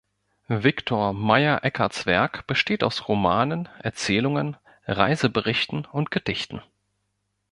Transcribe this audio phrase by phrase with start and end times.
[0.55, 6.63] Viktor Meyer-Eckhardts Werk besteht aus Romanen, Erzählungen, Reiseberichten und Gedichten.